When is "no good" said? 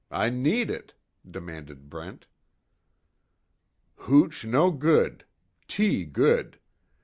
4.43-5.25